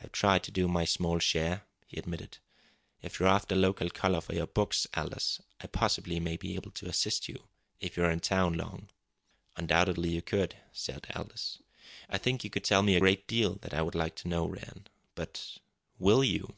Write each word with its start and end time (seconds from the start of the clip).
"I've 0.00 0.12
tried 0.12 0.44
to 0.44 0.50
do 0.50 0.66
my 0.66 0.86
small 0.86 1.18
share," 1.18 1.66
he 1.86 1.98
admitted. 1.98 2.38
"If 3.02 3.20
you're 3.20 3.28
after 3.28 3.54
local 3.54 3.90
colour 3.90 4.22
for 4.22 4.34
your 4.34 4.46
books, 4.46 4.86
Aldous, 4.96 5.42
I 5.60 5.66
possibly 5.66 6.18
may 6.18 6.38
be 6.38 6.54
able 6.54 6.70
to 6.70 6.88
assist 6.88 7.28
you 7.28 7.42
if 7.78 7.94
you're 7.94 8.10
in 8.10 8.20
town 8.20 8.54
long." 8.54 8.88
"Undoubtedly 9.54 10.08
you 10.08 10.22
could," 10.22 10.56
said 10.72 11.06
Aldous. 11.14 11.58
"I 12.08 12.16
think 12.16 12.44
you 12.44 12.48
could 12.48 12.64
tell 12.64 12.82
me 12.82 12.96
a 12.96 13.00
great 13.00 13.26
deal 13.26 13.56
that 13.56 13.74
I 13.74 13.82
would 13.82 13.94
like 13.94 14.14
to 14.14 14.28
know, 14.28 14.46
Rann. 14.46 14.86
But 15.14 15.58
will 15.98 16.24
you?" 16.24 16.56